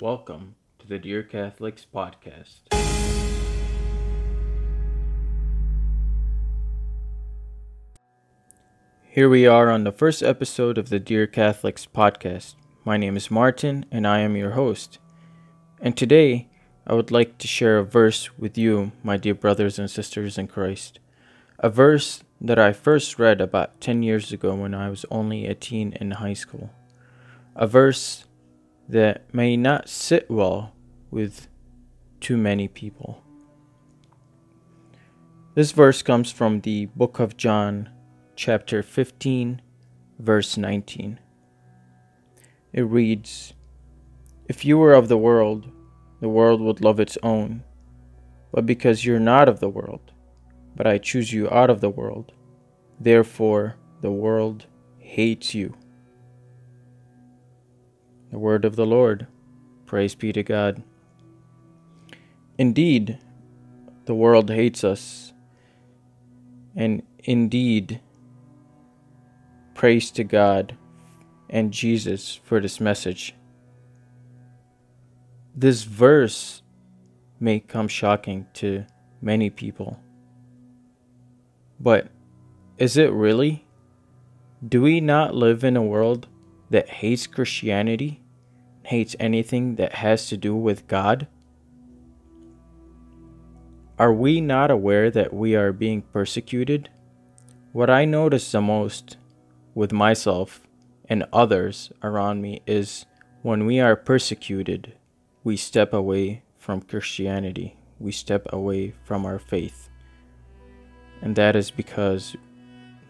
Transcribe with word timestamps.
Welcome 0.00 0.54
to 0.78 0.86
the 0.86 1.00
Dear 1.00 1.24
Catholics 1.24 1.84
podcast. 1.92 2.72
Here 9.02 9.28
we 9.28 9.44
are 9.44 9.68
on 9.68 9.82
the 9.82 9.90
first 9.90 10.22
episode 10.22 10.78
of 10.78 10.88
the 10.88 11.00
Dear 11.00 11.26
Catholics 11.26 11.84
podcast. 11.92 12.54
My 12.84 12.96
name 12.96 13.16
is 13.16 13.28
Martin 13.28 13.86
and 13.90 14.06
I 14.06 14.20
am 14.20 14.36
your 14.36 14.52
host. 14.52 15.00
And 15.80 15.96
today 15.96 16.48
I 16.86 16.94
would 16.94 17.10
like 17.10 17.36
to 17.38 17.48
share 17.48 17.78
a 17.78 17.84
verse 17.84 18.38
with 18.38 18.56
you, 18.56 18.92
my 19.02 19.16
dear 19.16 19.34
brothers 19.34 19.80
and 19.80 19.90
sisters 19.90 20.38
in 20.38 20.46
Christ. 20.46 21.00
A 21.58 21.68
verse 21.68 22.22
that 22.40 22.60
I 22.60 22.72
first 22.72 23.18
read 23.18 23.40
about 23.40 23.80
10 23.80 24.04
years 24.04 24.30
ago 24.30 24.54
when 24.54 24.74
I 24.74 24.90
was 24.90 25.04
only 25.10 25.46
a 25.46 25.56
teen 25.56 25.92
in 25.94 26.12
high 26.12 26.34
school. 26.34 26.70
A 27.56 27.66
verse 27.66 28.27
that 28.88 29.32
may 29.34 29.56
not 29.56 29.88
sit 29.88 30.30
well 30.30 30.72
with 31.10 31.48
too 32.20 32.36
many 32.36 32.68
people. 32.68 33.22
This 35.54 35.72
verse 35.72 36.02
comes 36.02 36.30
from 36.32 36.60
the 36.60 36.86
book 36.86 37.18
of 37.18 37.36
John, 37.36 37.90
chapter 38.36 38.82
15, 38.82 39.60
verse 40.18 40.56
19. 40.56 41.18
It 42.72 42.82
reads 42.82 43.54
If 44.48 44.64
you 44.64 44.78
were 44.78 44.94
of 44.94 45.08
the 45.08 45.18
world, 45.18 45.70
the 46.20 46.28
world 46.28 46.60
would 46.60 46.80
love 46.80 47.00
its 47.00 47.18
own. 47.22 47.64
But 48.52 48.66
because 48.66 49.04
you're 49.04 49.20
not 49.20 49.48
of 49.48 49.60
the 49.60 49.68
world, 49.68 50.12
but 50.74 50.86
I 50.86 50.98
choose 50.98 51.32
you 51.32 51.50
out 51.50 51.70
of 51.70 51.80
the 51.80 51.90
world, 51.90 52.32
therefore 52.98 53.76
the 54.00 54.10
world 54.10 54.66
hates 54.98 55.54
you. 55.54 55.74
The 58.30 58.38
word 58.38 58.64
of 58.64 58.76
the 58.76 58.86
Lord. 58.86 59.26
Praise 59.86 60.14
be 60.14 60.32
to 60.32 60.42
God. 60.42 60.82
Indeed, 62.58 63.18
the 64.04 64.14
world 64.14 64.50
hates 64.50 64.84
us. 64.84 65.32
And 66.76 67.02
indeed, 67.24 68.00
praise 69.74 70.10
to 70.12 70.24
God 70.24 70.76
and 71.48 71.72
Jesus 71.72 72.38
for 72.44 72.60
this 72.60 72.80
message. 72.80 73.34
This 75.54 75.82
verse 75.84 76.62
may 77.40 77.60
come 77.60 77.88
shocking 77.88 78.46
to 78.54 78.84
many 79.20 79.50
people. 79.50 79.98
But 81.80 82.08
is 82.76 82.96
it 82.96 83.12
really? 83.12 83.66
Do 84.66 84.82
we 84.82 85.00
not 85.00 85.34
live 85.34 85.64
in 85.64 85.76
a 85.76 85.82
world 85.82 86.28
that 86.70 86.88
hates 86.88 87.26
Christianity, 87.26 88.20
hates 88.88 89.14
anything 89.20 89.76
that 89.76 89.96
has 89.96 90.28
to 90.28 90.36
do 90.36 90.56
with 90.56 90.86
God? 90.86 91.26
Are 93.98 94.14
we 94.14 94.40
not 94.40 94.70
aware 94.70 95.10
that 95.10 95.34
we 95.34 95.54
are 95.54 95.72
being 95.72 96.00
persecuted? 96.00 96.88
What 97.72 97.90
I 97.90 98.06
notice 98.06 98.50
the 98.50 98.62
most 98.62 99.18
with 99.74 99.92
myself 99.92 100.62
and 101.06 101.26
others 101.34 101.92
around 102.02 102.40
me 102.40 102.62
is 102.66 103.04
when 103.42 103.66
we 103.66 103.78
are 103.78 103.94
persecuted, 103.94 104.94
we 105.44 105.58
step 105.58 105.92
away 105.92 106.42
from 106.56 106.80
Christianity, 106.80 107.76
we 107.98 108.10
step 108.10 108.46
away 108.54 108.94
from 109.04 109.26
our 109.26 109.38
faith. 109.38 109.90
And 111.20 111.36
that 111.36 111.56
is 111.56 111.70
because 111.70 112.36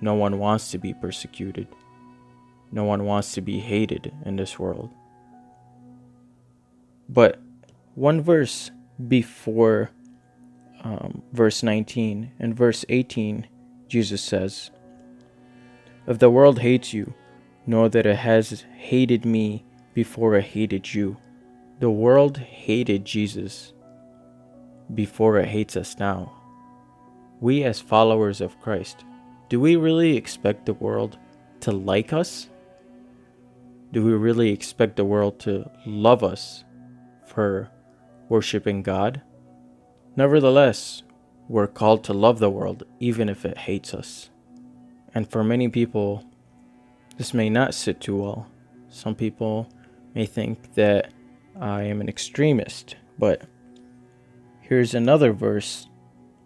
no 0.01 0.15
one 0.15 0.41
wants 0.41 0.73
to 0.73 0.79
be 0.79 0.93
persecuted. 0.93 1.69
No 2.73 2.83
one 2.83 3.05
wants 3.05 3.33
to 3.35 3.41
be 3.41 3.61
hated 3.61 4.13
in 4.25 4.35
this 4.35 4.59
world. 4.59 4.91
But 7.09 7.41
one 7.95 8.21
verse 8.21 8.71
before 9.09 9.91
um, 10.83 11.23
verse 11.33 11.63
19 11.63 12.33
and 12.39 12.57
verse 12.57 12.85
18, 12.89 13.49
Jesus 13.89 14.23
says, 14.23 14.71
If 16.07 16.19
the 16.19 16.31
world 16.31 16.61
hates 16.61 16.93
you, 16.93 17.15
know 17.67 17.89
that 17.89 18.07
it 18.07 18.17
has 18.17 18.65
hated 18.77 19.25
me 19.25 19.65
before 19.95 20.35
it 20.35 20.45
hated 20.45 20.95
you. 20.95 21.17
The 21.81 21.91
world 21.91 22.39
hated 22.39 23.05
Jesus 23.05 23.73
before 24.95 25.39
it 25.39 25.49
hates 25.49 25.77
us 25.77 25.97
now. 25.99 26.33
We, 27.41 27.63
as 27.65 27.81
followers 27.81 28.41
of 28.41 28.61
Christ, 28.61 29.05
do 29.49 29.61
we 29.61 29.77
really 29.77 30.17
expect 30.17 30.67
the 30.67 30.75
world 30.75 31.19
to 31.61 31.73
like 31.73 32.13
us? 32.13 32.49
Do 33.93 34.05
we 34.05 34.13
really 34.13 34.51
expect 34.51 34.97
the 34.97 35.05
world 35.05 35.39
to 35.41 35.71
love 35.87 36.23
us 36.25 36.65
for 37.29 37.71
worshiping 38.29 38.83
God? 38.83 39.23
Nevertheless, 40.17 41.03
we're 41.49 41.67
called 41.67 42.05
to 42.05 42.13
love 42.13 42.39
the 42.39 42.51
world 42.51 42.85
even 42.99 43.29
if 43.29 43.45
it 43.45 43.59
hates 43.59 43.95
us. 43.95 44.31
And 45.15 45.31
for 45.31 45.43
many 45.43 45.69
people, 45.69 46.25
this 47.17 47.33
may 47.33 47.49
not 47.49 47.75
sit 47.75 48.01
too 48.01 48.17
well. 48.17 48.47
Some 48.89 49.15
people 49.15 49.69
may 50.15 50.27
think 50.27 50.75
that 50.75 51.13
I 51.61 51.83
am 51.83 52.01
an 52.01 52.09
extremist, 52.09 52.97
but 53.19 53.43
here's 54.61 54.95
another 54.95 55.33
verse 55.33 55.89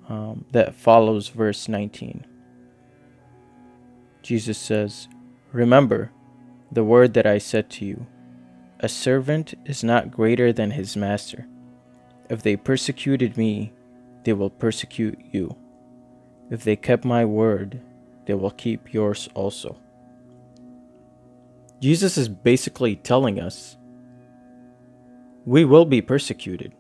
um, 0.09 0.45
that 0.53 0.75
follows 0.75 1.29
verse 1.29 1.69
19. 1.69 2.27
Jesus 4.23 4.59
says, 4.59 5.09
Remember, 5.53 6.11
the 6.71 6.85
word 6.85 7.15
that 7.15 7.27
I 7.27 7.39
said 7.39 7.69
to 7.71 7.85
you 7.85 8.07
A 8.85 8.89
servant 8.89 9.55
is 9.65 9.85
not 9.85 10.11
greater 10.11 10.53
than 10.53 10.73
his 10.73 10.97
master. 10.97 11.47
If 12.29 12.43
they 12.43 12.57
persecuted 12.57 13.37
me, 13.37 13.73
they 14.25 14.33
will 14.33 14.51
persecute 14.51 15.21
you. 15.31 15.57
If 16.51 16.65
they 16.65 16.75
kept 16.75 17.05
my 17.05 17.25
word, 17.25 17.81
they 18.27 18.35
will 18.35 18.51
keep 18.51 18.93
yours 18.93 19.29
also. 19.35 19.77
Jesus 21.81 22.19
is 22.19 22.29
basically 22.29 22.97
telling 22.97 23.39
us 23.39 23.77
we 25.45 25.65
will 25.65 25.85
be 25.85 26.03
persecuted. 26.03 26.73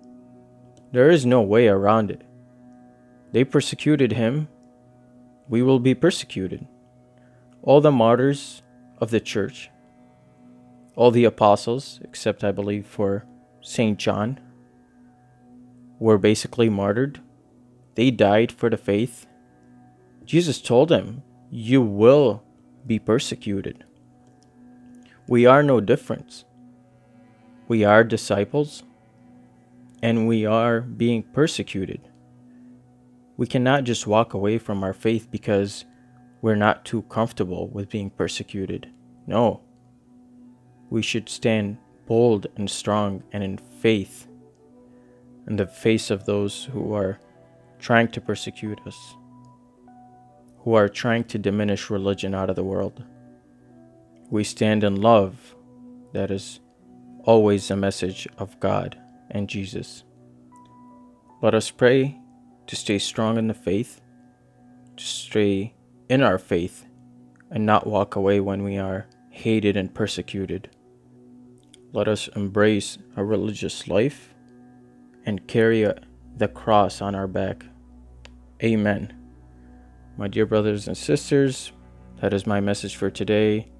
There 0.91 1.09
is 1.09 1.25
no 1.25 1.41
way 1.41 1.69
around 1.69 2.11
it. 2.11 2.23
They 3.31 3.45
persecuted 3.45 4.13
him, 4.13 4.49
we 5.49 5.63
will 5.63 5.79
be 5.79 5.95
persecuted. 5.95 6.67
All 7.63 7.81
the 7.81 7.93
martyrs 7.93 8.63
of 8.99 9.11
the 9.11 9.21
church 9.21 9.71
all 10.95 11.11
the 11.11 11.25
apostles, 11.25 12.01
except 12.03 12.45
I 12.45 12.53
believe 12.53 12.87
for 12.87 13.27
St. 13.61 13.99
John, 13.99 14.41
were 15.99 16.19
basically 16.19 16.69
martyred. 16.69 17.21
They 17.95 18.11
died 18.11 18.53
for 18.53 18.69
the 18.69 18.77
faith. 18.77 19.27
Jesus 20.25 20.61
told 20.61 20.89
them, 20.89 21.23
You 21.51 21.81
will 21.83 22.43
be 22.87 22.99
persecuted. 22.99 23.85
We 25.29 25.47
are 25.47 25.63
no 25.63 25.81
different. 25.81 26.45
We 27.69 27.85
are 27.85 28.05
disciples 28.05 28.83
and 30.03 30.27
we 30.27 30.45
are 30.45 30.81
being 30.81 31.23
persecuted. 31.23 32.01
We 33.37 33.47
cannot 33.47 33.85
just 33.85 34.07
walk 34.07 34.35
away 34.35 34.59
from 34.59 34.83
our 34.83 34.93
faith 34.93 35.29
because 35.31 35.85
we're 36.43 36.57
not 36.57 36.85
too 36.85 37.03
comfortable 37.03 37.69
with 37.69 37.89
being 37.89 38.11
persecuted. 38.11 38.91
No 39.27 39.63
we 40.93 41.01
should 41.01 41.27
stand 41.27 41.79
bold 42.07 42.47
and 42.57 42.69
strong 42.69 43.23
and 43.33 43.43
in 43.43 43.57
faith 43.57 44.29
in 45.47 45.57
the 45.57 45.67
face 45.67 46.11
of 46.11 46.27
those 46.27 46.65
who 46.67 46.93
are 46.93 47.19
trying 47.79 48.07
to 48.07 48.21
persecute 48.21 48.79
us, 48.87 49.17
who 50.59 50.75
are 50.75 50.91
trying 50.91 51.25
to 51.25 51.39
diminish 51.39 51.89
religion 51.89 52.35
out 52.35 52.51
of 52.51 52.57
the 52.57 52.63
world. 52.63 53.03
We 54.29 54.45
stand 54.45 54.85
in 54.85 55.01
love, 55.01 55.55
that 56.13 56.31
is 56.31 56.61
always 57.25 57.71
a 57.71 57.77
message 57.77 58.29
of 58.37 58.61
God 58.61 58.99
and 59.31 59.49
Jesus. 59.49 60.05
Let 61.41 61.55
us 61.55 61.71
pray 61.71 62.21
to 62.67 62.77
stay 62.77 62.99
strong 62.99 63.39
in 63.39 63.49
the 63.49 63.55
faith, 63.55 64.03
to 64.99 65.05
stay 65.05 65.73
in 66.11 66.23
our 66.23 66.39
faith, 66.39 66.85
and 67.51 67.65
not 67.65 67.87
walk 67.87 68.15
away 68.15 68.41
when 68.41 68.63
we 68.63 68.77
are 68.77 69.07
hated 69.31 69.79
and 69.79 69.95
persecuted. 69.95 70.69
Let 71.93 72.09
us 72.09 72.29
embrace 72.29 72.97
a 73.17 73.25
religious 73.25 73.87
life 73.87 74.35
and 75.27 75.47
carry 75.47 75.87
the 76.37 76.49
cross 76.49 77.03
on 77.03 77.15
our 77.15 77.27
back. 77.27 77.67
Amen. 78.63 79.13
My 80.17 80.29
dear 80.29 80.47
brothers 80.47 80.89
and 80.89 80.97
sisters, 80.97 81.73
that 82.21 82.33
is 82.33 82.47
my 82.47 82.61
message 82.61 82.97
for 82.97 83.11
today. 83.11 83.71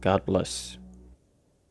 God 0.00 0.24
bless. 0.24 0.78